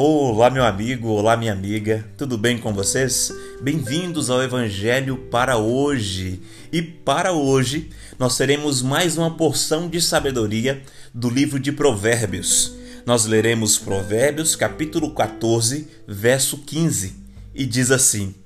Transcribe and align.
Olá, 0.00 0.48
meu 0.48 0.64
amigo, 0.64 1.08
olá, 1.08 1.36
minha 1.36 1.52
amiga, 1.52 2.08
tudo 2.16 2.38
bem 2.38 2.56
com 2.56 2.72
vocês? 2.72 3.32
Bem-vindos 3.60 4.30
ao 4.30 4.40
Evangelho 4.40 5.16
para 5.28 5.58
hoje. 5.58 6.40
E 6.72 6.80
para 6.80 7.32
hoje, 7.32 7.90
nós 8.16 8.36
teremos 8.36 8.80
mais 8.80 9.18
uma 9.18 9.36
porção 9.36 9.88
de 9.88 10.00
sabedoria 10.00 10.80
do 11.12 11.28
livro 11.28 11.58
de 11.58 11.72
Provérbios. 11.72 12.76
Nós 13.04 13.26
leremos 13.26 13.76
Provérbios, 13.76 14.54
capítulo 14.54 15.10
14, 15.12 15.88
verso 16.06 16.58
15, 16.58 17.16
e 17.52 17.66
diz 17.66 17.90
assim: 17.90 18.36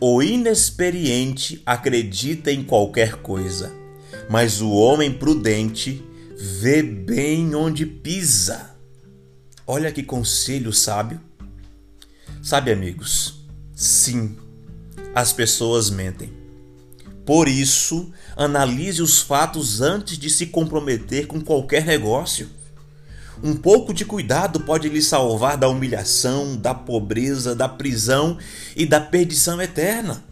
O 0.00 0.22
inexperiente 0.22 1.60
acredita 1.66 2.52
em 2.52 2.62
qualquer 2.62 3.16
coisa, 3.16 3.72
mas 4.30 4.60
o 4.60 4.70
homem 4.70 5.12
prudente 5.12 6.04
vê 6.36 6.84
bem 6.84 7.52
onde 7.56 7.84
pisa. 7.84 8.77
Olha 9.70 9.92
que 9.92 10.02
conselho 10.02 10.72
sábio. 10.72 11.20
Sabe, 12.42 12.72
amigos, 12.72 13.44
sim, 13.76 14.34
as 15.14 15.30
pessoas 15.30 15.90
mentem. 15.90 16.32
Por 17.26 17.46
isso, 17.46 18.10
analise 18.34 19.02
os 19.02 19.20
fatos 19.20 19.82
antes 19.82 20.16
de 20.16 20.30
se 20.30 20.46
comprometer 20.46 21.26
com 21.26 21.38
qualquer 21.42 21.84
negócio. 21.84 22.48
Um 23.44 23.54
pouco 23.54 23.92
de 23.92 24.06
cuidado 24.06 24.60
pode 24.60 24.88
lhe 24.88 25.02
salvar 25.02 25.58
da 25.58 25.68
humilhação, 25.68 26.56
da 26.56 26.72
pobreza, 26.72 27.54
da 27.54 27.68
prisão 27.68 28.38
e 28.74 28.86
da 28.86 28.98
perdição 28.98 29.60
eterna. 29.60 30.24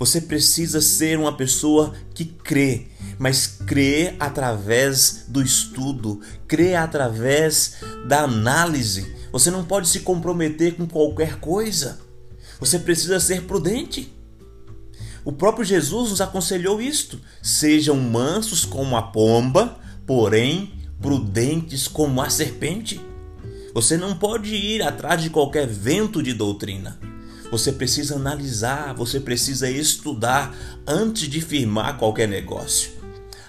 Você 0.00 0.18
precisa 0.22 0.80
ser 0.80 1.18
uma 1.18 1.36
pessoa 1.36 1.92
que 2.14 2.24
crê, 2.24 2.86
mas 3.18 3.46
crê 3.46 4.14
através 4.18 5.26
do 5.28 5.42
estudo, 5.42 6.22
crê 6.48 6.74
através 6.74 7.74
da 8.08 8.22
análise. 8.22 9.14
Você 9.30 9.50
não 9.50 9.62
pode 9.62 9.88
se 9.88 10.00
comprometer 10.00 10.74
com 10.74 10.86
qualquer 10.86 11.38
coisa. 11.38 12.00
Você 12.58 12.78
precisa 12.78 13.20
ser 13.20 13.42
prudente. 13.42 14.10
O 15.22 15.32
próprio 15.32 15.66
Jesus 15.66 16.08
nos 16.08 16.22
aconselhou 16.22 16.80
isto: 16.80 17.20
sejam 17.42 17.96
mansos 17.96 18.64
como 18.64 18.96
a 18.96 19.02
pomba, 19.02 19.78
porém 20.06 20.72
prudentes 20.98 21.86
como 21.86 22.22
a 22.22 22.30
serpente. 22.30 22.98
Você 23.74 23.98
não 23.98 24.16
pode 24.16 24.54
ir 24.54 24.80
atrás 24.82 25.22
de 25.22 25.28
qualquer 25.28 25.66
vento 25.66 26.22
de 26.22 26.32
doutrina. 26.32 27.09
Você 27.50 27.72
precisa 27.72 28.16
analisar, 28.16 28.94
você 28.94 29.18
precisa 29.18 29.68
estudar 29.68 30.54
antes 30.86 31.28
de 31.28 31.40
firmar 31.40 31.98
qualquer 31.98 32.28
negócio. 32.28 32.92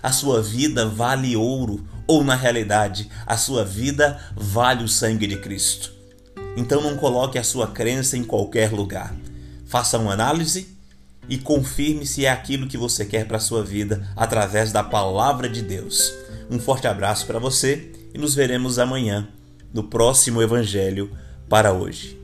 A 0.02 0.12
sua 0.12 0.42
vida 0.42 0.88
vale 0.88 1.36
ouro, 1.36 1.86
ou 2.08 2.24
na 2.24 2.36
realidade, 2.36 3.10
a 3.26 3.38
sua 3.38 3.64
vida 3.64 4.20
vale 4.36 4.84
o 4.84 4.88
sangue 4.88 5.28
de 5.28 5.38
Cristo. 5.38 5.94
Então 6.58 6.82
não 6.82 6.98
coloque 6.98 7.38
a 7.38 7.44
sua 7.44 7.68
crença 7.68 8.18
em 8.18 8.24
qualquer 8.24 8.72
lugar. 8.72 9.16
Faça 9.66 9.98
uma 9.98 10.14
análise 10.14 10.76
e 11.30 11.38
confirme 11.38 12.06
se 12.06 12.26
é 12.26 12.30
aquilo 12.30 12.68
que 12.68 12.78
você 12.78 13.06
quer 13.06 13.26
para 13.26 13.38
a 13.38 13.42
sua 13.42 13.64
vida 13.64 14.06
através 14.16 14.72
da 14.72 14.84
palavra 14.84 15.48
de 15.48 15.62
Deus. 15.62 16.12
Um 16.50 16.60
forte 16.60 16.88
abraço 16.88 17.26
para 17.26 17.40
você 17.40 17.92
e 18.14 18.18
nos 18.18 18.36
veremos 18.36 18.80
amanhã 18.80 19.30
no 19.74 19.84
próximo 19.84 20.42
Evangelho 20.42 21.16
para 21.48 21.72
hoje. 21.72 22.21